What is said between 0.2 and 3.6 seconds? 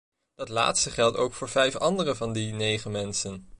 Dat laatste geldt ook voor vijf anderen van die negen mensen.